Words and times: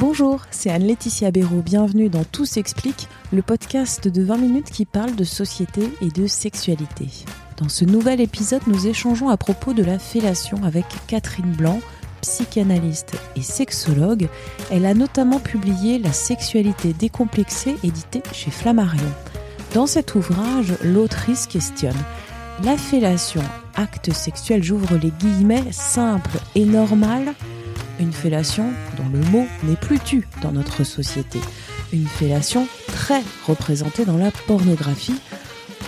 Bonjour, 0.00 0.40
c'est 0.50 0.70
Anne-Laetitia 0.70 1.30
Béraud. 1.30 1.60
Bienvenue 1.60 2.08
dans 2.08 2.24
Tout 2.24 2.46
s'explique, 2.46 3.06
le 3.34 3.42
podcast 3.42 4.08
de 4.08 4.22
20 4.22 4.38
minutes 4.38 4.70
qui 4.70 4.86
parle 4.86 5.14
de 5.14 5.24
société 5.24 5.82
et 6.00 6.08
de 6.08 6.26
sexualité. 6.26 7.06
Dans 7.58 7.68
ce 7.68 7.84
nouvel 7.84 8.22
épisode, 8.22 8.62
nous 8.66 8.86
échangeons 8.86 9.28
à 9.28 9.36
propos 9.36 9.74
de 9.74 9.82
la 9.82 9.98
fellation 9.98 10.64
avec 10.64 10.86
Catherine 11.06 11.52
Blanc, 11.52 11.80
psychanalyste 12.22 13.12
et 13.36 13.42
sexologue. 13.42 14.30
Elle 14.70 14.86
a 14.86 14.94
notamment 14.94 15.38
publié 15.38 15.98
La 15.98 16.14
sexualité 16.14 16.94
décomplexée, 16.94 17.76
édité 17.84 18.22
chez 18.32 18.50
Flammarion. 18.50 19.12
Dans 19.74 19.86
cet 19.86 20.14
ouvrage, 20.14 20.72
l'autrice 20.82 21.46
questionne 21.46 21.92
la 22.64 22.76
fellation, 22.76 23.42
acte 23.74 24.12
sexuel, 24.12 24.62
j'ouvre 24.62 24.96
les 24.96 25.10
guillemets, 25.10 25.72
simple 25.72 26.38
et 26.54 26.64
normal, 26.64 27.32
une 28.00 28.12
fellation 28.12 28.72
dont 28.96 29.08
le 29.12 29.20
mot 29.26 29.46
n'est 29.62 29.76
plus 29.76 30.00
tu 30.00 30.26
dans 30.42 30.52
notre 30.52 30.84
société. 30.84 31.38
Une 31.92 32.06
fellation 32.06 32.66
très 32.86 33.22
représentée 33.46 34.04
dans 34.04 34.16
la 34.16 34.30
pornographie, 34.46 35.20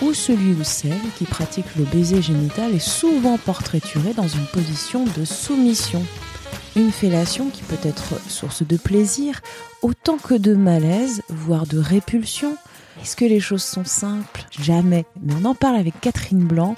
où 0.01 0.13
celui 0.13 0.53
ou 0.53 0.63
celle 0.63 0.99
qui 1.17 1.25
pratique 1.25 1.75
le 1.77 1.85
baiser 1.85 2.21
génital 2.21 2.73
est 2.73 2.79
souvent 2.79 3.37
portraituré 3.37 4.13
dans 4.13 4.27
une 4.27 4.45
position 4.47 5.05
de 5.17 5.25
soumission. 5.25 6.03
Une 6.75 6.91
fellation 6.91 7.49
qui 7.49 7.61
peut 7.63 7.87
être 7.87 8.19
source 8.29 8.65
de 8.65 8.77
plaisir 8.77 9.41
autant 9.81 10.17
que 10.17 10.33
de 10.33 10.55
malaise, 10.55 11.21
voire 11.29 11.67
de 11.67 11.77
répulsion. 11.77 12.57
Est-ce 13.01 13.15
que 13.15 13.25
les 13.25 13.39
choses 13.39 13.63
sont 13.63 13.85
simples? 13.85 14.45
Jamais. 14.51 15.05
Mais 15.21 15.33
on 15.41 15.45
en 15.45 15.55
parle 15.55 15.75
avec 15.75 15.99
Catherine 15.99 16.43
Blanc, 16.43 16.75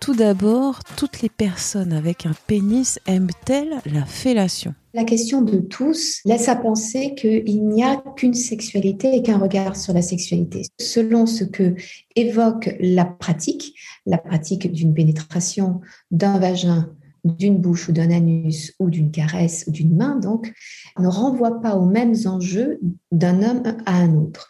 tout 0.00 0.14
d'abord, 0.14 0.80
toutes 0.96 1.22
les 1.22 1.28
personnes 1.28 1.92
avec 1.92 2.26
un 2.26 2.34
pénis 2.46 2.98
aiment-elles 3.06 3.80
la 3.86 4.04
fellation? 4.04 4.74
La 4.94 5.04
question 5.04 5.42
de 5.42 5.58
tous 5.58 6.20
laisse 6.24 6.48
à 6.48 6.56
penser 6.56 7.14
qu'il 7.14 7.66
n'y 7.68 7.82
a 7.82 8.02
qu'une 8.16 8.34
sexualité 8.34 9.14
et 9.14 9.22
qu'un 9.22 9.38
regard 9.38 9.76
sur 9.76 9.92
la 9.92 10.02
sexualité. 10.02 10.62
Selon 10.80 11.26
ce 11.26 11.44
que 11.44 11.74
évoque 12.14 12.74
la 12.80 13.04
pratique, 13.04 13.74
la 14.06 14.18
pratique 14.18 14.72
d'une 14.72 14.94
pénétration 14.94 15.80
d'un 16.10 16.38
vagin 16.38 16.90
d'une 17.26 17.58
bouche 17.58 17.88
ou 17.88 17.92
d'un 17.92 18.10
anus 18.10 18.74
ou 18.78 18.88
d'une 18.88 19.10
caresse 19.10 19.64
ou 19.66 19.72
d'une 19.72 19.96
main, 19.96 20.16
donc, 20.16 20.52
ne 20.98 21.08
renvoie 21.08 21.60
pas 21.60 21.74
aux 21.76 21.86
mêmes 21.86 22.14
enjeux 22.24 22.78
d'un 23.12 23.42
homme 23.42 23.62
à 23.84 23.96
un 23.96 24.14
autre. 24.14 24.48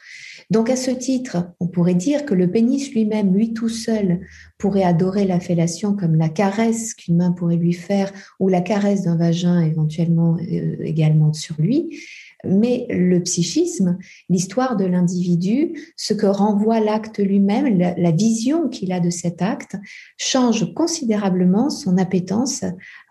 Donc 0.51 0.71
à 0.71 0.77
ce 0.77 0.93
titre, 0.93 1.39
on 1.59 1.67
pourrait 1.67 1.95
dire 1.95 2.25
que 2.25 2.35
le 2.35 2.51
pénis 2.51 2.93
lui-même, 2.93 3.35
lui 3.35 3.53
tout 3.53 3.69
seul, 3.69 4.21
pourrait 4.59 4.85
adorer 4.85 5.25
la 5.25 5.41
fellation 5.41 5.95
comme 5.95 6.15
la 6.15 6.29
caresse 6.29 6.95
qu'une 6.95 7.17
main 7.17 7.33
pourrait 7.33 7.57
lui 7.57 7.73
faire 7.73 8.13
ou 8.39 8.49
la 8.49 8.61
caresse 8.61 9.03
d'un 9.03 9.17
vagin 9.17 9.61
éventuellement 9.61 10.37
euh, 10.37 10.77
également 10.83 11.33
sur 11.33 11.57
lui. 11.59 11.99
Mais 12.45 12.87
le 12.91 13.21
psychisme, 13.23 13.99
l'histoire 14.29 14.77
de 14.77 14.85
l'individu, 14.85 15.93
ce 15.97 16.15
que 16.15 16.27
renvoie 16.27 16.79
l'acte 16.79 17.19
lui-même, 17.19 17.77
la, 17.77 17.95
la 17.97 18.11
vision 18.13 18.69
qu'il 18.69 18.93
a 18.93 19.01
de 19.01 19.11
cet 19.11 19.43
acte, 19.43 19.77
change 20.17 20.73
considérablement 20.75 21.71
son 21.71 21.99
appétence 21.99 22.65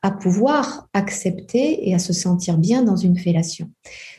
à 0.04 0.12
pouvoir 0.12 0.88
accepter 0.94 1.90
et 1.90 1.94
à 1.94 2.00
se 2.00 2.14
sentir 2.14 2.58
bien 2.58 2.84
dans 2.84 2.96
une 2.96 3.18
fellation. 3.18 3.70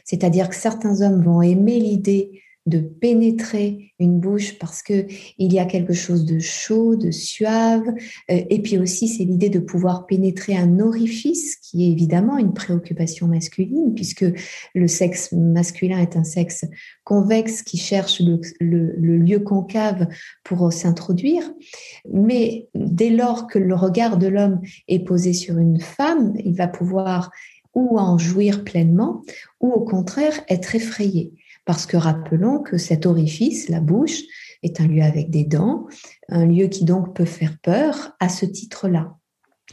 C'est-à-dire 0.05 0.51
que 0.51 0.57
certains 0.57 1.01
hommes 1.01 1.23
vont 1.23 1.41
aimer 1.41 1.79
l'idée 1.79 2.43
de 2.67 2.79
pénétrer 2.79 3.93
une 3.99 4.19
bouche 4.21 4.59
parce 4.59 4.83
que 4.83 5.07
il 5.39 5.53
y 5.53 5.59
a 5.59 5.65
quelque 5.65 5.93
chose 5.93 6.25
de 6.25 6.39
chaud, 6.39 6.97
de 6.97 7.11
suave, 7.11 7.87
euh, 8.31 8.43
et 8.51 8.61
puis 8.61 8.79
aussi 8.79 9.09
c'est 9.09 9.25
l'idée 9.25 9.49
de 9.49 9.59
pouvoir 9.59 10.07
pénétrer 10.07 10.57
un 10.57 10.81
orifice 10.81 11.57
qui 11.57 11.87
est 11.87 11.93
évidemment 11.93 12.39
une 12.39 12.53
préoccupation 12.53 13.29
masculine 13.29 13.95
puisque 13.95 14.27
le 14.75 14.89
sexe 14.89 15.33
masculin 15.33 15.99
est 16.01 16.17
un 16.17 16.25
sexe 16.25 16.65
convexe 17.05 17.63
qui 17.63 17.79
cherche 17.79 18.21
le, 18.21 18.41
le 18.61 19.17
lieu 19.17 19.39
concave 19.39 20.09
pour 20.43 20.73
s'introduire, 20.73 21.45
mais 22.13 22.69
dès 22.75 23.11
lors 23.11 23.47
que 23.47 23.59
le 23.59 23.75
regard 23.75 24.19
de 24.19 24.27
l'homme 24.27 24.61
est 24.89 25.01
posé 25.01 25.33
sur 25.33 25.59
une 25.59 25.81
femme, 25.81 26.35
il 26.45 26.55
va 26.55 26.67
pouvoir 26.67 27.31
ou 27.77 27.99
en 27.99 28.17
jouir 28.17 28.65
pleinement, 28.65 29.23
ou 29.61 29.71
au 29.71 29.85
contraire 29.85 30.41
être 30.49 30.75
effrayé. 30.75 31.35
Parce 31.67 31.85
que 31.85 31.99
rappelons 31.99 32.63
que 32.63 32.79
cet 32.79 33.05
orifice, 33.05 33.69
la 33.69 33.81
bouche, 33.81 34.23
est 34.63 34.81
un 34.81 34.87
lieu 34.87 35.03
avec 35.03 35.31
des 35.31 35.45
dents, 35.45 35.87
un 36.29 36.47
lieu 36.47 36.69
qui 36.69 36.85
donc 36.85 37.15
peut 37.15 37.27
faire 37.27 37.59
peur 37.63 38.13
à 38.21 38.29
ce 38.29 38.47
titre-là. 38.47 39.16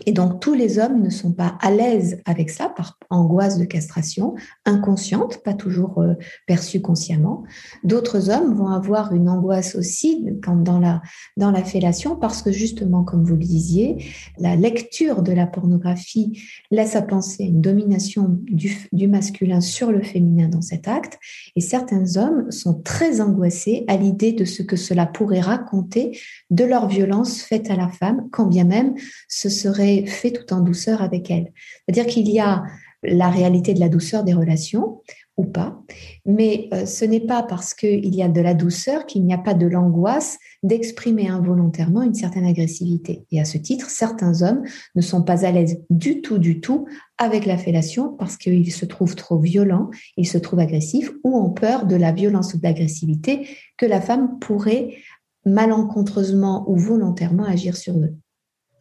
Et 0.08 0.12
donc 0.12 0.40
tous 0.40 0.56
les 0.56 0.80
hommes 0.80 1.02
ne 1.02 1.12
sont 1.12 1.34
pas 1.34 1.56
à 1.62 1.70
l'aise 1.70 2.20
avec 2.26 2.50
ça 2.50 2.68
par 2.68 2.98
angoisse 3.12 3.60
de 3.60 3.66
castration, 3.66 4.34
inconsciente, 4.66 5.44
pas 5.44 5.54
toujours 5.54 6.00
euh, 6.00 6.16
perçue 6.48 6.82
consciemment. 6.82 7.44
D'autres 7.84 8.32
hommes 8.32 8.56
vont 8.56 8.70
avoir 8.70 9.14
une 9.14 9.30
angoisse 9.30 9.76
aussi 9.76 10.28
quand 10.44 10.56
dans 10.56 10.80
la 10.80 11.04
dans 11.38 11.52
la 11.52 11.64
fellation 11.64 12.16
parce 12.16 12.42
que 12.42 12.52
justement 12.52 13.04
comme 13.04 13.24
vous 13.24 13.36
le 13.36 13.44
disiez, 13.44 14.04
la 14.40 14.56
lecture 14.56 15.22
de 15.22 15.32
la 15.32 15.46
pornographie 15.46 16.42
laisse 16.72 16.96
à 16.96 17.04
penser 17.04 17.44
une 17.44 17.62
domination 17.62 18.40
du, 18.42 18.90
du 18.94 19.08
masculin 19.08 19.62
sur 19.62 19.92
le 19.92 20.02
féminin 20.02 20.50
dans 20.50 20.64
cet 20.64 20.88
acte 20.88 21.20
et 21.56 21.62
certains 21.62 22.18
hommes 22.18 22.50
sont 22.52 22.82
très 22.82 23.22
angoissés 23.22 23.86
à 23.88 23.98
l'idée 23.98 24.34
de 24.34 24.46
ce 24.46 24.64
que 24.64 24.76
cela 24.76 25.06
pourrait 25.06 25.40
raconter 25.40 26.18
de 26.50 26.64
leur 26.64 26.88
violence 26.88 27.44
faite 27.44 27.70
à 27.70 27.76
la 27.76 27.90
femme 27.90 28.28
quand 28.32 28.48
bien 28.48 28.64
même 28.64 28.96
ce 29.28 29.50
serait 29.50 29.83
fait 30.06 30.32
tout 30.32 30.54
en 30.54 30.62
douceur 30.62 31.02
avec 31.02 31.30
elle. 31.32 31.52
C'est-à-dire 31.86 32.08
qu'il 32.12 32.30
y 32.30 32.40
a 32.40 32.64
la 33.04 33.30
réalité 33.30 33.74
de 33.74 33.80
la 33.80 33.90
douceur 33.90 34.24
des 34.24 34.34
relations 34.34 35.02
ou 35.36 35.46
pas, 35.46 35.82
mais 36.28 36.70
euh, 36.74 36.86
ce 36.86 37.06
n'est 37.06 37.20
pas 37.20 37.42
parce 37.42 37.74
qu'il 37.74 38.14
y 38.14 38.22
a 38.22 38.28
de 38.28 38.40
la 38.40 38.54
douceur 38.54 39.08
qu'il 39.08 39.26
n'y 39.26 39.34
a 39.34 39.40
pas 39.40 39.56
de 39.56 39.66
l'angoisse 39.66 40.38
d'exprimer 40.62 41.28
involontairement 41.28 42.04
une 42.04 42.14
certaine 42.14 42.46
agressivité. 42.46 43.26
Et 43.32 43.42
à 43.42 43.46
ce 43.46 43.58
titre, 43.58 43.90
certains 43.90 44.44
hommes 44.44 44.64
ne 44.96 45.02
sont 45.02 45.24
pas 45.24 45.44
à 45.44 45.52
l'aise 45.52 45.82
du 45.90 46.22
tout, 46.22 46.38
du 46.38 46.62
tout 46.62 46.86
avec 47.18 47.48
la 47.48 47.58
fellation 47.58 48.10
parce 48.10 48.38
qu'ils 48.38 48.72
se 48.72 48.86
trouvent 48.86 49.16
trop 49.16 49.40
violents, 49.40 49.90
ils 50.18 50.28
se 50.28 50.38
trouvent 50.38 50.60
agressifs 50.60 51.12
ou 51.24 51.36
ont 51.36 51.50
peur 51.50 51.88
de 51.88 51.96
la 51.96 52.12
violence 52.12 52.54
ou 52.54 52.58
de 52.60 52.64
l'agressivité 52.64 53.48
que 53.78 53.88
la 53.88 54.02
femme 54.02 54.38
pourrait 54.38 54.98
malencontreusement 55.46 56.64
ou 56.70 56.78
volontairement 56.78 57.44
agir 57.44 57.76
sur 57.76 57.98
eux 57.98 58.14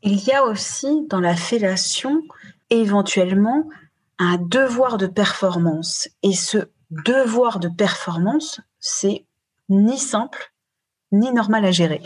il 0.02 0.24
y 0.24 0.32
a 0.32 0.44
aussi 0.44 1.06
dans 1.08 1.20
la 1.20 1.36
fellation 1.36 2.22
éventuellement 2.70 3.68
un 4.18 4.38
devoir 4.38 4.98
de 4.98 5.06
performance. 5.06 6.08
Et 6.22 6.32
ce 6.32 6.58
devoir 6.90 7.58
de 7.58 7.68
performance, 7.68 8.60
c'est 8.80 9.26
ni 9.68 9.98
simple, 9.98 10.52
ni 11.12 11.32
normal 11.32 11.64
à 11.64 11.70
gérer. 11.70 12.02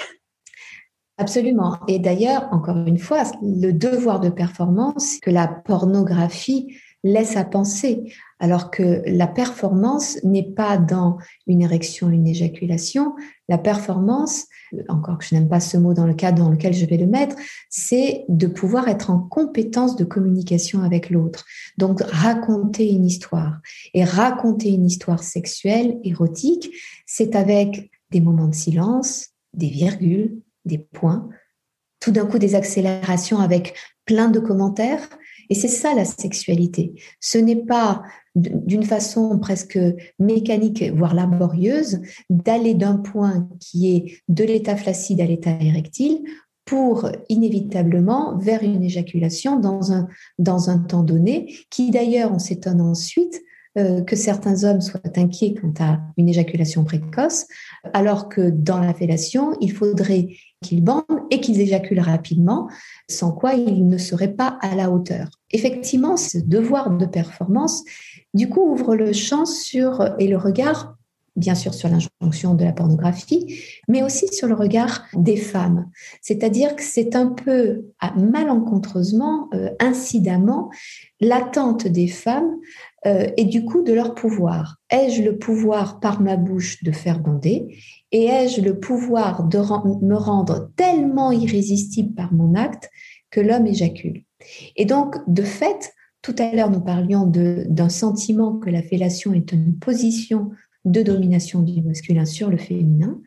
Absolument. 1.18 1.78
Et 1.88 1.98
d'ailleurs, 1.98 2.48
encore 2.52 2.76
une 2.76 2.98
fois, 2.98 3.22
le 3.42 3.72
devoir 3.72 4.20
de 4.20 4.28
performance 4.28 5.18
que 5.20 5.30
la 5.30 5.48
pornographie 5.48 6.76
laisse 7.04 7.36
à 7.36 7.44
penser, 7.44 8.12
alors 8.38 8.70
que 8.70 9.02
la 9.06 9.26
performance 9.26 10.18
n'est 10.24 10.50
pas 10.50 10.76
dans 10.76 11.18
une 11.46 11.62
érection, 11.62 12.10
une 12.10 12.26
éjaculation. 12.26 13.14
La 13.48 13.58
performance, 13.58 14.46
encore 14.88 15.18
que 15.18 15.24
je 15.24 15.34
n'aime 15.34 15.48
pas 15.48 15.60
ce 15.60 15.76
mot 15.76 15.94
dans 15.94 16.06
le 16.06 16.14
cadre 16.14 16.42
dans 16.42 16.50
lequel 16.50 16.74
je 16.74 16.84
vais 16.84 16.96
le 16.96 17.06
mettre, 17.06 17.36
c'est 17.70 18.24
de 18.28 18.46
pouvoir 18.46 18.88
être 18.88 19.10
en 19.10 19.20
compétence 19.20 19.96
de 19.96 20.04
communication 20.04 20.82
avec 20.82 21.10
l'autre. 21.10 21.44
Donc, 21.78 22.00
raconter 22.00 22.90
une 22.90 23.06
histoire. 23.06 23.60
Et 23.94 24.04
raconter 24.04 24.70
une 24.70 24.86
histoire 24.86 25.22
sexuelle, 25.22 25.98
érotique, 26.02 26.70
c'est 27.06 27.36
avec 27.36 27.90
des 28.10 28.20
moments 28.20 28.48
de 28.48 28.54
silence, 28.54 29.30
des 29.54 29.68
virgules, 29.68 30.40
des 30.64 30.78
points, 30.78 31.28
tout 32.00 32.10
d'un 32.10 32.26
coup 32.26 32.38
des 32.38 32.54
accélérations 32.54 33.38
avec 33.38 33.74
plein 34.04 34.28
de 34.28 34.38
commentaires, 34.38 35.08
et 35.50 35.54
c'est 35.54 35.68
ça 35.68 35.94
la 35.94 36.04
sexualité. 36.04 36.94
Ce 37.20 37.38
n'est 37.38 37.64
pas 37.64 38.02
d'une 38.34 38.84
façon 38.84 39.38
presque 39.38 39.78
mécanique, 40.18 40.82
voire 40.94 41.14
laborieuse, 41.14 42.00
d'aller 42.28 42.74
d'un 42.74 42.98
point 42.98 43.48
qui 43.60 43.94
est 43.96 44.22
de 44.28 44.44
l'état 44.44 44.76
flaccide 44.76 45.20
à 45.20 45.26
l'état 45.26 45.56
érectile 45.60 46.22
pour 46.66 47.08
inévitablement 47.28 48.36
vers 48.38 48.62
une 48.62 48.82
éjaculation 48.82 49.58
dans 49.58 49.92
un, 49.92 50.08
dans 50.38 50.68
un 50.68 50.78
temps 50.78 51.04
donné, 51.04 51.54
qui 51.70 51.90
d'ailleurs, 51.90 52.32
on 52.32 52.40
s'étonne 52.40 52.80
ensuite, 52.80 53.40
euh, 53.78 54.02
que 54.02 54.16
certains 54.16 54.64
hommes 54.64 54.80
soient 54.80 55.00
inquiets 55.16 55.54
quant 55.54 55.74
à 55.80 56.00
une 56.16 56.28
éjaculation 56.28 56.84
précoce, 56.84 57.46
alors 57.92 58.28
que 58.28 58.48
dans 58.48 58.80
la 58.80 58.94
fellation, 58.94 59.52
il 59.60 59.70
faudrait 59.70 60.28
qu'ils 60.62 60.82
bandent 60.82 61.22
et 61.30 61.40
qu'ils 61.40 61.60
éjaculent 61.60 62.00
rapidement, 62.00 62.68
sans 63.08 63.32
quoi 63.32 63.54
ils 63.54 63.86
ne 63.86 63.98
seraient 63.98 64.34
pas 64.34 64.58
à 64.62 64.74
la 64.74 64.90
hauteur. 64.90 65.28
Effectivement, 65.50 66.16
ce 66.16 66.38
devoir 66.38 66.90
de 66.90 67.06
performance, 67.06 67.84
du 68.34 68.48
coup, 68.48 68.60
ouvre 68.60 68.96
le 68.96 69.12
champ 69.12 69.44
sur 69.44 70.14
et 70.18 70.28
le 70.28 70.36
regard 70.36 70.96
bien 71.36 71.54
sûr 71.54 71.74
sur 71.74 71.88
l'injonction 71.88 72.54
de 72.54 72.64
la 72.64 72.72
pornographie, 72.72 73.60
mais 73.88 74.02
aussi 74.02 74.26
sur 74.28 74.48
le 74.48 74.54
regard 74.54 75.04
des 75.12 75.36
femmes. 75.36 75.90
C'est-à-dire 76.22 76.74
que 76.74 76.82
c'est 76.82 77.14
un 77.14 77.26
peu 77.26 77.84
malencontreusement, 78.16 79.48
euh, 79.54 79.68
incidemment, 79.78 80.70
l'attente 81.20 81.86
des 81.86 82.08
femmes 82.08 82.56
euh, 83.06 83.28
et 83.36 83.44
du 83.44 83.64
coup 83.64 83.82
de 83.82 83.92
leur 83.92 84.14
pouvoir. 84.14 84.76
Ai-je 84.90 85.22
le 85.22 85.38
pouvoir 85.38 86.00
par 86.00 86.20
ma 86.20 86.36
bouche 86.36 86.82
de 86.82 86.90
faire 86.90 87.20
bander 87.20 87.78
et 88.10 88.24
ai-je 88.24 88.60
le 88.60 88.80
pouvoir 88.80 89.44
de 89.44 89.58
me 90.04 90.16
rendre 90.16 90.70
tellement 90.76 91.30
irrésistible 91.30 92.14
par 92.14 92.32
mon 92.32 92.54
acte 92.54 92.90
que 93.30 93.40
l'homme 93.40 93.66
éjacule? 93.66 94.24
Et 94.76 94.84
donc, 94.84 95.16
de 95.28 95.42
fait, 95.42 95.92
tout 96.22 96.34
à 96.38 96.52
l'heure, 96.52 96.70
nous 96.70 96.80
parlions 96.80 97.26
d'un 97.26 97.88
sentiment 97.88 98.58
que 98.58 98.70
la 98.70 98.82
fellation 98.82 99.32
est 99.34 99.52
une 99.52 99.78
position 99.78 100.50
de 100.84 101.02
domination 101.02 101.62
du 101.62 101.82
masculin 101.82 102.24
sur 102.24 102.50
le 102.50 102.56
féminin, 102.56 103.20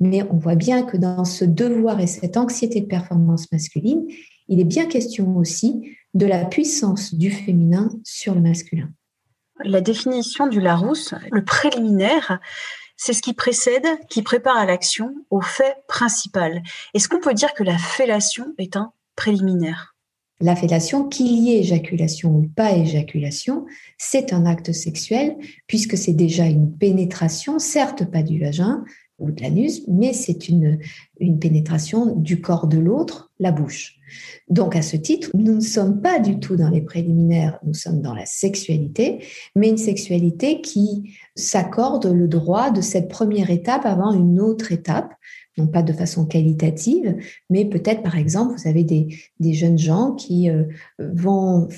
mais 0.00 0.22
on 0.30 0.36
voit 0.36 0.56
bien 0.56 0.82
que 0.82 0.96
dans 0.96 1.24
ce 1.24 1.44
devoir 1.44 2.00
et 2.00 2.06
cette 2.06 2.36
anxiété 2.36 2.80
de 2.80 2.86
performance 2.86 3.50
masculine, 3.52 4.04
il 4.48 4.60
est 4.60 4.64
bien 4.64 4.86
question 4.86 5.36
aussi 5.36 5.96
de 6.14 6.26
la 6.26 6.44
puissance 6.44 7.14
du 7.14 7.30
féminin 7.30 7.90
sur 8.04 8.34
le 8.34 8.40
masculin. 8.40 8.90
La 9.64 9.80
définition 9.80 10.46
du 10.46 10.60
Larousse, 10.60 11.14
le 11.30 11.44
préliminaire, 11.44 12.40
c'est 12.96 13.12
ce 13.12 13.22
qui 13.22 13.34
précède, 13.34 13.86
qui 14.08 14.22
prépare 14.22 14.56
à 14.56 14.66
l'action, 14.66 15.14
au 15.30 15.40
fait 15.40 15.76
principal. 15.88 16.62
Est-ce 16.94 17.08
qu'on 17.08 17.20
peut 17.20 17.34
dire 17.34 17.52
que 17.54 17.64
la 17.64 17.78
fellation 17.78 18.54
est 18.58 18.76
un 18.76 18.92
préliminaire? 19.16 19.96
La 20.40 20.56
fellation, 20.56 21.08
qu'il 21.08 21.38
y 21.38 21.54
ait 21.54 21.60
éjaculation 21.60 22.30
ou 22.30 22.48
pas 22.56 22.72
éjaculation, 22.72 23.64
c'est 23.96 24.32
un 24.32 24.44
acte 24.44 24.72
sexuel 24.72 25.36
puisque 25.68 25.96
c'est 25.96 26.14
déjà 26.14 26.46
une 26.46 26.76
pénétration, 26.76 27.60
certes 27.60 28.04
pas 28.10 28.24
du 28.24 28.40
vagin, 28.40 28.84
ou 29.22 29.30
de 29.30 29.40
l'anus, 29.40 29.82
mais 29.88 30.12
c'est 30.12 30.48
une, 30.48 30.78
une 31.20 31.38
pénétration 31.38 32.14
du 32.16 32.40
corps 32.40 32.66
de 32.66 32.78
l'autre, 32.78 33.30
la 33.38 33.52
bouche. 33.52 33.98
Donc, 34.48 34.76
à 34.76 34.82
ce 34.82 34.96
titre, 34.96 35.30
nous 35.34 35.54
ne 35.54 35.60
sommes 35.60 36.00
pas 36.00 36.18
du 36.18 36.38
tout 36.38 36.56
dans 36.56 36.68
les 36.68 36.82
préliminaires, 36.82 37.58
nous 37.64 37.72
sommes 37.72 38.02
dans 38.02 38.14
la 38.14 38.26
sexualité, 38.26 39.24
mais 39.56 39.70
une 39.70 39.78
sexualité 39.78 40.60
qui 40.60 41.14
s'accorde 41.34 42.06
le 42.06 42.28
droit 42.28 42.70
de 42.70 42.80
cette 42.80 43.08
première 43.08 43.50
étape 43.50 43.86
avant 43.86 44.12
une 44.12 44.40
autre 44.40 44.72
étape, 44.72 45.14
non 45.56 45.66
pas 45.66 45.82
de 45.82 45.92
façon 45.92 46.26
qualitative, 46.26 47.16
mais 47.50 47.64
peut-être, 47.64 48.02
par 48.02 48.16
exemple, 48.16 48.54
vous 48.56 48.68
avez 48.68 48.84
des, 48.84 49.16
des 49.38 49.52
jeunes 49.52 49.78
gens 49.78 50.12
qui 50.12 50.50
euh, 50.50 50.64
vont 50.98 51.68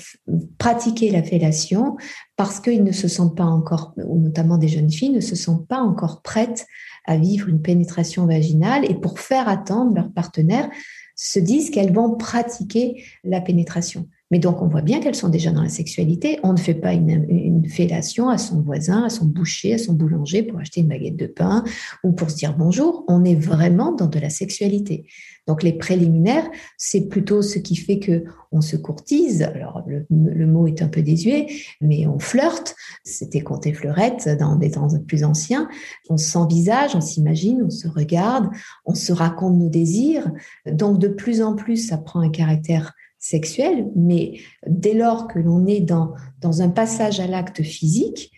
pratiquer 0.57 1.11
la 1.11 1.23
fellation 1.23 1.97
parce 2.35 2.59
qu'ils 2.59 2.83
ne 2.83 2.91
se 2.91 3.07
sentent 3.07 3.37
pas 3.37 3.45
encore, 3.45 3.93
ou 3.97 4.19
notamment 4.19 4.57
des 4.57 4.67
jeunes 4.67 4.91
filles, 4.91 5.11
ne 5.11 5.21
se 5.21 5.35
sentent 5.35 5.67
pas 5.67 5.79
encore 5.79 6.21
prêtes 6.21 6.65
à 7.07 7.17
vivre 7.17 7.49
une 7.49 7.61
pénétration 7.61 8.25
vaginale 8.25 8.89
et 8.89 8.95
pour 8.95 9.19
faire 9.19 9.47
attendre 9.47 9.95
leur 9.95 10.11
partenaire 10.11 10.69
se 11.15 11.39
disent 11.39 11.69
qu'elles 11.69 11.93
vont 11.93 12.15
pratiquer 12.15 13.03
la 13.23 13.41
pénétration. 13.41 14.07
Mais 14.31 14.39
donc, 14.39 14.61
on 14.61 14.67
voit 14.67 14.81
bien 14.81 14.99
qu'elles 14.99 15.15
sont 15.15 15.29
déjà 15.29 15.51
dans 15.51 15.61
la 15.61 15.69
sexualité. 15.69 16.39
On 16.41 16.53
ne 16.53 16.57
fait 16.57 16.73
pas 16.73 16.93
une, 16.93 17.63
fellation 17.67 18.29
à 18.29 18.37
son 18.37 18.61
voisin, 18.61 19.03
à 19.05 19.09
son 19.09 19.25
boucher, 19.25 19.73
à 19.73 19.77
son 19.77 19.93
boulanger 19.93 20.43
pour 20.43 20.59
acheter 20.59 20.81
une 20.81 20.87
baguette 20.87 21.15
de 21.15 21.25
pain 21.25 21.63
ou 22.03 22.11
pour 22.11 22.29
se 22.29 22.35
dire 22.35 22.55
bonjour. 22.55 23.03
On 23.07 23.23
est 23.23 23.35
vraiment 23.35 23.91
dans 23.91 24.07
de 24.07 24.19
la 24.19 24.29
sexualité. 24.29 25.07
Donc, 25.47 25.61
les 25.61 25.73
préliminaires, 25.73 26.47
c'est 26.77 27.07
plutôt 27.07 27.41
ce 27.41 27.59
qui 27.59 27.75
fait 27.75 27.99
que 27.99 28.23
on 28.51 28.61
se 28.61 28.75
courtise. 28.75 29.43
Alors, 29.43 29.83
le, 29.87 30.47
mot 30.47 30.67
est 30.67 30.81
un 30.81 30.87
peu 30.87 31.01
désuet, 31.01 31.47
mais 31.81 32.07
on 32.07 32.19
flirte. 32.19 32.75
C'était 33.03 33.41
compté 33.41 33.73
fleurette 33.73 34.29
dans 34.39 34.55
des 34.55 34.71
temps 34.71 34.87
plus 35.07 35.23
anciens. 35.23 35.67
On 36.09 36.17
s'envisage, 36.17 36.95
on 36.95 37.01
s'imagine, 37.01 37.63
on 37.63 37.69
se 37.69 37.87
regarde, 37.87 38.49
on 38.85 38.95
se 38.95 39.11
raconte 39.11 39.57
nos 39.57 39.69
désirs. 39.69 40.31
Donc, 40.71 40.99
de 40.99 41.07
plus 41.07 41.41
en 41.41 41.55
plus, 41.55 41.77
ça 41.77 41.97
prend 41.97 42.21
un 42.21 42.29
caractère 42.29 42.93
sexuelle, 43.25 43.91
mais 43.95 44.39
dès 44.67 44.93
lors 44.93 45.27
que 45.27 45.39
l'on 45.39 45.65
est 45.65 45.81
dans, 45.81 46.13
dans 46.41 46.61
un 46.61 46.69
passage 46.69 47.19
à 47.19 47.27
l'acte 47.27 47.63
physique, 47.63 48.31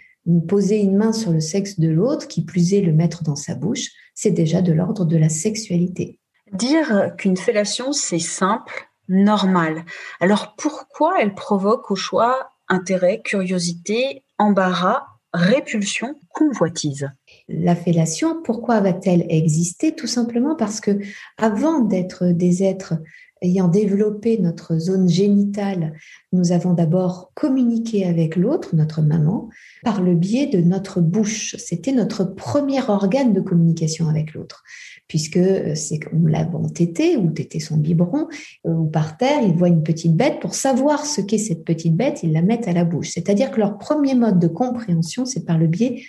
poser 0.47 0.79
une 0.79 0.95
main 0.95 1.13
sur 1.13 1.31
le 1.31 1.39
sexe 1.39 1.79
de 1.79 1.89
l'autre, 1.89 2.27
qui 2.27 2.43
plus 2.43 2.73
est 2.73 2.81
le 2.81 2.93
mettre 2.93 3.23
dans 3.23 3.35
sa 3.35 3.55
bouche, 3.55 3.89
c'est 4.13 4.31
déjà 4.31 4.61
de 4.61 4.71
l'ordre 4.71 5.05
de 5.05 5.17
la 5.17 5.29
sexualité. 5.29 6.19
Dire 6.53 7.13
qu'une 7.17 7.37
fellation, 7.37 7.91
c'est 7.91 8.19
simple, 8.19 8.89
normal. 9.09 9.83
Alors 10.19 10.55
pourquoi 10.57 11.21
elle 11.21 11.33
provoque 11.33 11.91
au 11.91 11.95
choix 11.95 12.49
intérêt, 12.69 13.21
curiosité, 13.21 14.23
embarras, 14.37 15.03
répulsion, 15.33 16.15
convoitise? 16.33 17.09
La 17.47 17.75
fellation, 17.75 18.41
pourquoi 18.43 18.79
va-t-elle 18.79 19.25
exister? 19.29 19.95
Tout 19.95 20.07
simplement 20.07 20.55
parce 20.55 20.79
que 20.79 20.99
avant 21.37 21.79
d'être 21.79 22.27
des 22.27 22.63
êtres 22.63 22.95
ayant 23.41 23.67
développé 23.67 24.37
notre 24.39 24.77
zone 24.77 25.07
génitale, 25.09 25.93
nous 26.31 26.51
avons 26.51 26.73
d'abord 26.73 27.31
communiqué 27.35 28.05
avec 28.05 28.35
l'autre, 28.35 28.75
notre 28.75 29.01
maman, 29.01 29.49
par 29.83 30.01
le 30.01 30.15
biais 30.15 30.47
de 30.47 30.59
notre 30.59 31.01
bouche. 31.01 31.55
C'était 31.57 31.91
notre 31.91 32.23
premier 32.23 32.81
organe 32.87 33.33
de 33.33 33.41
communication 33.41 34.07
avec 34.07 34.33
l'autre, 34.33 34.63
puisque 35.07 35.37
euh, 35.37 35.75
c'est 35.75 35.99
comme 35.99 36.27
l'avons 36.27 36.69
tété 36.69 37.17
ou 37.17 37.31
tété 37.31 37.59
son 37.59 37.77
biberon, 37.77 38.27
euh, 38.65 38.73
ou 38.73 38.85
par 38.85 39.17
terre, 39.17 39.41
ils 39.43 39.53
voient 39.53 39.67
une 39.67 39.83
petite 39.83 40.15
bête. 40.15 40.39
Pour 40.39 40.55
savoir 40.55 41.05
ce 41.05 41.21
qu'est 41.21 41.37
cette 41.37 41.63
petite 41.63 41.95
bête, 41.95 42.23
ils 42.23 42.33
la 42.33 42.41
mettent 42.41 42.67
à 42.67 42.73
la 42.73 42.85
bouche. 42.85 43.09
C'est-à-dire 43.09 43.51
que 43.51 43.59
leur 43.59 43.77
premier 43.77 44.15
mode 44.15 44.39
de 44.39 44.47
compréhension, 44.47 45.25
c'est 45.25 45.45
par 45.45 45.57
le 45.57 45.67
biais 45.67 46.03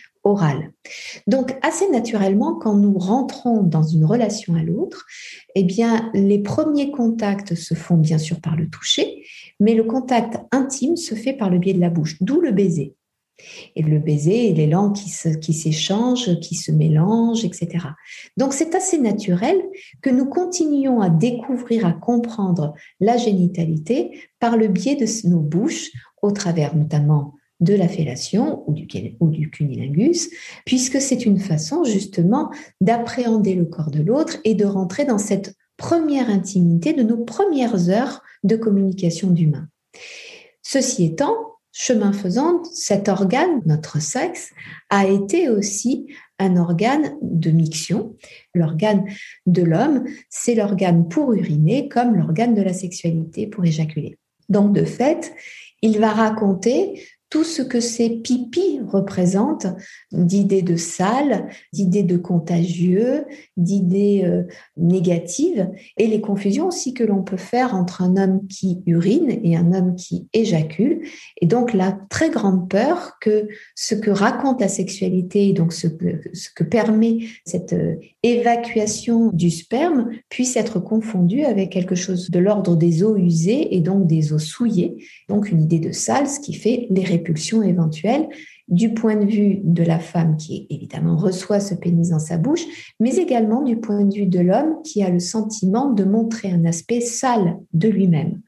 Donc, 1.27 1.57
assez 1.63 1.89
naturellement, 1.91 2.55
quand 2.55 2.75
nous 2.75 2.99
rentrons 2.99 3.63
dans 3.63 3.83
une 3.83 4.05
relation 4.05 4.55
à 4.55 4.63
l'autre, 4.63 5.07
eh 5.55 5.65
bien, 5.65 6.11
les 6.15 6.39
premiers 6.39 6.91
contacts 6.91 7.55
se 7.55 7.75
font 7.75 7.97
bien 7.97 8.19
sûr 8.19 8.41
par 8.41 8.57
le 8.57 8.69
toucher, 8.69 9.25
mais 9.61 9.75
le 9.75 9.85
contact 9.85 10.39
intime 10.53 10.97
se 10.97 11.15
fait 11.15 11.33
par 11.33 11.51
le 11.51 11.59
biais 11.59 11.75
de 11.75 11.81
la 11.81 11.91
bouche, 11.91 12.17
d'où 12.21 12.41
le 12.41 12.53
baiser. 12.53 12.95
Et 13.77 13.83
le 13.83 14.01
baiser 14.01 14.49
et 14.49 14.53
l'élan 14.53 14.91
qui, 14.91 15.13
qui 15.41 15.53
s'échangent, 15.53 16.41
qui 16.41 16.57
se 16.57 16.73
mélangent, 16.73 17.45
etc. 17.45 17.87
Donc 18.37 18.53
c'est 18.53 18.75
assez 18.75 18.99
naturel 18.99 19.57
que 20.03 20.11
nous 20.11 20.27
continuions 20.27 21.01
à 21.01 21.09
découvrir, 21.09 21.87
à 21.87 21.93
comprendre 21.93 22.75
la 22.99 23.17
génitalité 23.17 24.19
par 24.41 24.57
le 24.57 24.67
biais 24.67 24.97
de 24.97 25.07
nos 25.29 25.39
bouches, 25.39 25.91
au 26.21 26.33
travers 26.33 26.75
notamment 26.75 27.38
de 27.61 27.75
la 27.75 27.89
fellation 27.89 28.63
ou 28.67 28.73
du, 28.73 29.51
cunilingus, 29.51 30.31
puisque 30.65 31.01
c'est 31.01 31.27
une 31.27 31.41
façon 31.41 31.85
justement 31.85 32.51
d'appréhender 32.81 33.55
le 33.55 33.65
corps 33.65 33.91
de 33.91 34.03
l'autre 34.03 34.37
et 34.45 34.55
de 34.55 34.65
rentrer 34.65 35.05
dans 35.05 35.19
cette 35.19 35.55
première 35.77 36.31
intimité 36.31 36.93
de 36.93 37.03
nos 37.03 37.19
premières 37.19 37.89
heures 37.89 38.23
de 38.45 38.57
communication 38.57 39.31
d'humain. 39.31 39.69
Ceci 40.63 41.05
étant, 41.05 41.35
chemin 41.73 42.13
faisant, 42.13 42.63
cet 42.65 43.09
organe, 43.09 43.63
notre 43.67 44.01
sexe, 44.01 44.51
a 44.91 45.07
été 45.07 45.49
aussi 45.49 46.07
un 46.39 46.57
organe 46.57 47.17
de 47.23 47.51
miction. 47.51 48.17
L'organe 48.55 49.05
de 49.47 49.63
l'homme, 49.63 50.05
c'est 50.29 50.55
l'organe 50.55 51.09
pour 51.09 51.33
uriner 51.33 51.89
comme 51.89 52.17
l'organe 52.17 52.55
de 52.55 52.63
la 52.63 52.73
sexualité 52.73 53.47
pour 53.47 53.65
éjaculer. 53.65 54.19
Donc, 54.49 54.73
de 54.73 54.85
fait, 54.85 55.33
il 55.83 55.99
va 55.99 56.11
raconter 56.11 57.03
tout 57.31 57.45
ce 57.45 57.63
que 57.63 57.81
ces 57.81 58.09
pipis 58.09 58.81
représentent 58.87 59.67
d'idées 60.13 60.63
de 60.63 60.77
sales, 60.77 61.49
d'idées 61.73 62.03
de 62.03 62.17
contagieux, 62.17 63.25
d'idées 63.57 64.23
euh, 64.25 64.45
négatives, 64.77 65.69
et 65.99 66.07
les 66.07 66.21
confusions 66.21 66.69
aussi 66.69 66.95
que 66.95 67.05
l'on 67.05 67.23
peut 67.23 67.37
faire 67.37 67.75
entre 67.75 68.03
un 68.03 68.17
homme 68.17 68.47
qui 68.49 68.83
urine 68.87 69.41
et 69.43 69.57
un 69.57 69.73
homme 69.75 69.95
qui 69.95 70.29
éjacule. 70.33 71.03
Et 71.41 71.47
donc 71.47 71.75
la 71.75 71.99
très 72.09 72.31
grande 72.31 72.69
peur 72.69 73.19
que 73.21 73.49
ce 73.75 73.95
que 73.95 74.11
raconte 74.11 74.61
la 74.61 74.69
sexualité, 74.69 75.53
donc 75.53 75.73
ce 75.73 75.87
que, 75.87 76.21
ce 76.33 76.49
que 76.55 76.65
permet 76.65 77.19
cette 77.45 77.75
euh, 77.75 77.97
évacuation 78.23 79.31
du 79.33 79.51
sperme, 79.51 80.11
puisse 80.31 80.57
être 80.57 80.81
confondu 80.81 81.45
avec 81.45 81.71
quelque 81.71 81.95
chose 81.95 82.31
de 82.31 82.39
l'ordre 82.39 82.77
des 82.77 83.03
eaux 83.03 83.17
usées 83.17 83.75
et 83.75 83.81
donc 83.81 84.07
des 84.07 84.33
eaux 84.33 84.39
souillées, 84.39 85.05
donc 85.29 85.51
une 85.51 85.63
idée 85.63 85.79
de 85.79 85.93
sale, 85.93 86.29
ce 86.29 86.41
qui 86.41 86.55
fait 86.55 86.87
les 86.91 87.05
répulsion 87.19 87.63
éventuelle 87.63 88.29
du 88.69 88.93
point 88.93 89.17
de 89.17 89.25
vue 89.25 89.61
de 89.65 89.83
la 89.83 89.99
femme 89.99 90.37
qui 90.37 90.67
évidemment 90.71 91.17
reçoit 91.17 91.61
ce 91.61 91.75
pénis 91.75 92.11
dans 92.11 92.19
sa 92.19 92.37
bouche, 92.37 92.65
mais 93.01 93.17
également 93.17 93.63
du 93.63 93.77
point 93.77 94.05
de 94.05 94.15
vue 94.15 94.27
de 94.27 94.41
l'homme 94.41 94.83
qui 94.85 95.03
a 95.03 95.11
le 95.11 95.21
sentiment 95.21 95.91
de 95.91 96.05
montrer 96.05 96.51
un 96.51 96.65
aspect 96.65 97.01
sale 97.01 97.59
de 97.73 97.89
lui-même. 97.89 98.41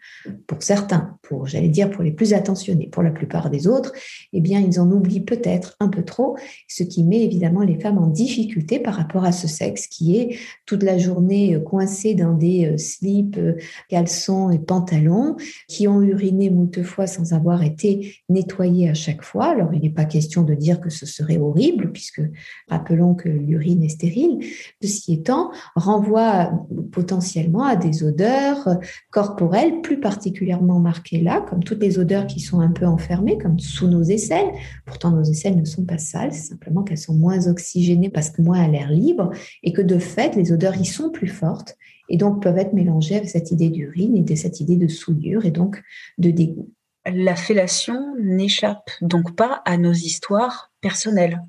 Pour 0.47 0.63
certains, 0.63 1.17
pour 1.23 1.47
j'allais 1.47 1.69
dire 1.69 1.91
pour 1.91 2.03
les 2.03 2.13
plus 2.13 2.35
attentionnés, 2.35 2.89
pour 2.89 3.03
la 3.03 3.11
plupart 3.11 3.51
des 3.51 3.67
autres, 3.67 3.93
eh 4.33 4.41
bien 4.41 4.61
ils 4.61 4.79
en 4.79 4.91
oublient 4.91 5.21
peut-être 5.25 5.77
un 5.81 5.89
peu 5.89 6.03
trop, 6.03 6.37
ce 6.69 6.83
qui 6.83 7.05
met 7.05 7.23
évidemment 7.23 7.63
les 7.63 7.79
femmes 7.79 7.99
en 7.99 8.07
difficulté 8.07 8.79
par 8.79 8.95
rapport 8.95 9.25
à 9.25 9.33
ce 9.33 9.49
sexe 9.49 9.87
qui 9.87 10.17
est 10.17 10.39
toute 10.67 10.83
la 10.83 10.99
journée 10.99 11.55
euh, 11.55 11.61
coincé 11.61 12.15
dans 12.15 12.35
des 12.35 12.67
euh, 12.67 12.77
slips, 12.77 13.39
euh, 13.39 13.55
caleçons 13.89 14.51
et 14.51 14.59
pantalons, 14.59 15.37
qui 15.69 15.89
ont 15.89 16.03
uriné 16.03 16.51
moult 16.51 16.83
fois 16.83 17.07
sans 17.07 17.33
avoir 17.33 17.63
été 17.63 18.17
nettoyés 18.29 18.89
à 18.89 18.95
chaque 18.95 19.23
fois. 19.23 19.47
Alors 19.47 19.73
il 19.73 19.81
n'est 19.81 19.91
pas 19.91 20.05
question 20.11 20.43
de 20.43 20.55
dire 20.55 20.81
que 20.81 20.91
ce 20.91 21.07
serait 21.07 21.39
horrible, 21.39 21.93
puisque 21.93 22.23
rappelons 22.69 23.15
que 23.15 23.29
l'urine 23.29 23.83
est 23.83 23.89
stérile. 23.89 24.45
Ceci 24.83 25.15
étant, 25.15 25.51
renvoie 25.75 26.53
potentiellement 26.93 27.65
à 27.65 27.77
des 27.77 28.05
odeurs 28.05 28.69
corporelles, 29.11 29.81
plus 29.81 30.01
particulièrement 30.01 30.81
marquées 30.81 31.21
là, 31.21 31.45
comme 31.49 31.65
toutes 31.65 31.81
les 31.81 31.99
odeurs 31.99 32.27
qui 32.27 32.41
sont 32.41 32.61
un 32.61 32.73
peu 32.73 32.87
enfermées, 32.87 33.39
comme 33.39 33.59
sous 33.59 33.87
nos 33.87 34.03
aisselles. 34.03 34.51
Pourtant, 34.85 35.11
nos 35.11 35.25
aisselles 35.25 35.57
ne 35.57 35.65
sont 35.65 35.85
pas 35.85 35.99
sales, 35.99 36.33
c'est 36.33 36.51
simplement 36.51 36.83
qu'elles 36.83 36.99
sont 36.99 37.15
moins 37.15 37.47
oxygénées 37.47 38.11
parce 38.11 38.31
que 38.31 38.43
moins 38.43 38.61
à 38.61 38.69
l'air 38.69 38.91
libre 38.91 39.31
et 39.63 39.73
que 39.73 39.83
de 39.83 39.99
fait, 39.99 40.37
les 40.37 40.53
odeurs 40.53 40.77
y 40.77 40.85
sont 40.85 41.11
plus 41.11 41.29
fortes 41.29 41.77
et 42.09 42.17
donc 42.17 42.43
peuvent 42.43 42.59
être 42.59 42.75
mélangées 42.75 43.17
avec 43.17 43.31
cette 43.31 43.51
idée 43.51 43.71
d'urine 43.71 44.17
et 44.17 44.23
de 44.23 44.35
cette 44.35 44.61
idée 44.61 44.77
de 44.77 44.89
souillure 44.89 45.47
et 45.47 45.51
donc 45.51 45.81
de 46.19 46.31
dégoût. 46.31 46.71
La 47.07 47.35
fellation 47.35 48.15
n'échappe 48.19 48.91
donc 49.01 49.35
pas 49.35 49.63
à 49.65 49.79
nos 49.79 49.93
histoires 49.93 50.71
personnelles. 50.81 51.41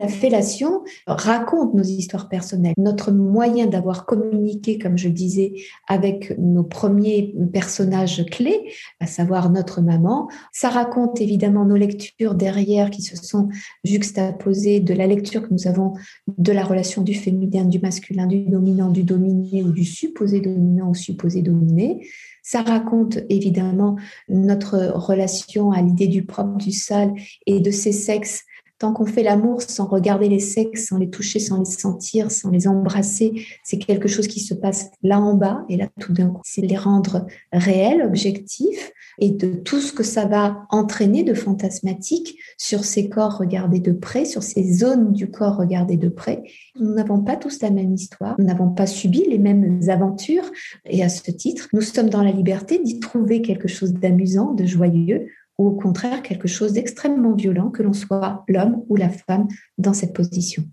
La 0.00 0.08
fellation 0.08 0.82
raconte 1.06 1.72
nos 1.72 1.84
histoires 1.84 2.28
personnelles. 2.28 2.74
Notre 2.78 3.12
moyen 3.12 3.66
d'avoir 3.66 4.06
communiqué, 4.06 4.76
comme 4.76 4.98
je 4.98 5.08
disais, 5.08 5.54
avec 5.86 6.36
nos 6.36 6.64
premiers 6.64 7.32
personnages 7.52 8.26
clés, 8.26 8.72
à 8.98 9.06
savoir 9.06 9.50
notre 9.50 9.80
maman, 9.80 10.28
ça 10.52 10.68
raconte 10.68 11.20
évidemment 11.20 11.64
nos 11.64 11.76
lectures 11.76 12.34
derrière 12.34 12.90
qui 12.90 13.02
se 13.02 13.16
sont 13.16 13.50
juxtaposées 13.84 14.80
de 14.80 14.94
la 14.94 15.06
lecture 15.06 15.42
que 15.42 15.54
nous 15.54 15.68
avons 15.68 15.94
de 16.26 16.50
la 16.50 16.64
relation 16.64 17.02
du 17.02 17.14
féminin, 17.14 17.64
du 17.64 17.78
masculin, 17.78 18.26
du 18.26 18.40
dominant, 18.46 18.90
du 18.90 19.04
dominé 19.04 19.62
ou 19.62 19.70
du 19.70 19.84
supposé 19.84 20.40
dominant 20.40 20.90
ou 20.90 20.94
supposé 20.94 21.40
dominé. 21.40 22.04
Ça 22.46 22.60
raconte 22.60 23.20
évidemment 23.30 23.96
notre 24.28 24.92
relation 24.94 25.72
à 25.72 25.80
l'idée 25.80 26.08
du 26.08 26.26
propre, 26.26 26.58
du 26.58 26.72
sale 26.72 27.14
et 27.46 27.58
de 27.58 27.70
ces 27.70 27.90
sexes 27.90 28.44
Tant 28.84 28.92
qu'on 28.92 29.06
fait 29.06 29.22
l'amour 29.22 29.62
sans 29.62 29.86
regarder 29.86 30.28
les 30.28 30.40
sexes, 30.40 30.88
sans 30.88 30.98
les 30.98 31.08
toucher, 31.08 31.38
sans 31.38 31.58
les 31.58 31.64
sentir, 31.64 32.30
sans 32.30 32.50
les 32.50 32.68
embrasser, 32.68 33.46
c'est 33.62 33.78
quelque 33.78 34.08
chose 34.08 34.28
qui 34.28 34.40
se 34.40 34.52
passe 34.52 34.90
là 35.02 35.18
en 35.18 35.32
bas. 35.32 35.64
Et 35.70 35.78
là, 35.78 35.88
tout 36.00 36.12
d'un 36.12 36.28
coup, 36.28 36.42
c'est 36.44 36.60
les 36.60 36.76
rendre 36.76 37.26
réels, 37.50 38.02
objectifs, 38.02 38.92
et 39.18 39.30
de 39.30 39.54
tout 39.54 39.80
ce 39.80 39.94
que 39.94 40.02
ça 40.02 40.26
va 40.26 40.66
entraîner 40.68 41.22
de 41.22 41.32
fantasmatique 41.32 42.38
sur 42.58 42.84
ces 42.84 43.08
corps 43.08 43.38
regardés 43.38 43.80
de 43.80 43.92
près, 43.92 44.26
sur 44.26 44.42
ces 44.42 44.70
zones 44.70 45.14
du 45.14 45.30
corps 45.30 45.56
regardées 45.56 45.96
de 45.96 46.10
près. 46.10 46.42
Nous 46.78 46.92
n'avons 46.92 47.22
pas 47.22 47.36
tous 47.36 47.62
la 47.62 47.70
même 47.70 47.94
histoire, 47.94 48.34
nous 48.38 48.44
n'avons 48.44 48.68
pas 48.68 48.86
subi 48.86 49.24
les 49.26 49.38
mêmes 49.38 49.80
aventures. 49.88 50.50
Et 50.84 51.02
à 51.02 51.08
ce 51.08 51.30
titre, 51.30 51.68
nous 51.72 51.80
sommes 51.80 52.10
dans 52.10 52.22
la 52.22 52.32
liberté 52.32 52.80
d'y 52.80 53.00
trouver 53.00 53.40
quelque 53.40 53.66
chose 53.66 53.94
d'amusant, 53.94 54.52
de 54.52 54.66
joyeux, 54.66 55.28
ou 55.58 55.68
au 55.68 55.72
contraire 55.72 56.22
quelque 56.22 56.48
chose 56.48 56.72
d'extrêmement 56.72 57.34
violent, 57.34 57.70
que 57.70 57.82
l'on 57.82 57.92
soit 57.92 58.44
l'homme 58.48 58.82
ou 58.88 58.96
la 58.96 59.08
femme 59.08 59.48
dans 59.78 59.94
cette 59.94 60.12
position. 60.12 60.64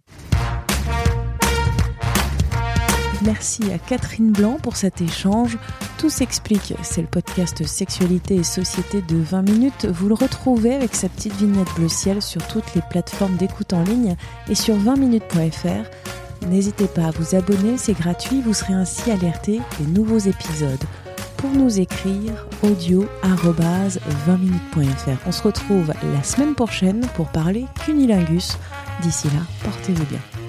Merci 3.23 3.71
à 3.71 3.77
Catherine 3.77 4.31
Blanc 4.31 4.57
pour 4.61 4.75
cet 4.75 4.99
échange. 4.99 5.59
Tout 5.99 6.09
s'explique, 6.09 6.73
c'est 6.81 7.01
le 7.01 7.07
podcast 7.07 7.65
Sexualité 7.67 8.37
et 8.37 8.43
Société 8.43 9.03
de 9.03 9.17
20 9.17 9.43
minutes. 9.43 9.85
Vous 9.85 10.07
le 10.07 10.15
retrouvez 10.15 10.73
avec 10.73 10.95
sa 10.95 11.07
petite 11.07 11.35
vignette 11.35 11.67
bleu 11.75 11.87
ciel 11.87 12.21
sur 12.23 12.45
toutes 12.47 12.73
les 12.73 12.81
plateformes 12.89 13.37
d'écoute 13.37 13.73
en 13.73 13.83
ligne 13.83 14.15
et 14.49 14.55
sur 14.55 14.75
20minutes.fr. 14.75 16.47
N'hésitez 16.47 16.87
pas 16.87 17.05
à 17.05 17.11
vous 17.11 17.35
abonner, 17.35 17.77
c'est 17.77 17.93
gratuit, 17.93 18.41
vous 18.41 18.55
serez 18.55 18.73
ainsi 18.73 19.11
alerté 19.11 19.61
des 19.79 19.85
nouveaux 19.85 20.17
épisodes 20.17 20.83
pour 21.41 21.51
nous 21.51 21.79
écrire 21.79 22.45
audio 22.61 23.07
20minutes.fr. 24.27 25.27
On 25.27 25.31
se 25.31 25.41
retrouve 25.41 25.91
la 26.13 26.23
semaine 26.23 26.53
prochaine 26.53 27.01
pour 27.15 27.29
parler 27.29 27.65
cunilingus. 27.83 28.57
D'ici 29.01 29.27
là, 29.29 29.41
portez-vous 29.63 30.05
bien. 30.05 30.40